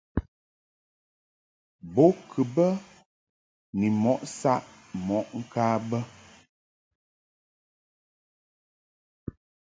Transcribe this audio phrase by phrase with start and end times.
[1.93, 2.67] Bo kɨ bə
[3.77, 4.61] ni mɔʼ saʼ
[5.05, 5.99] mɔʼ ŋka bə.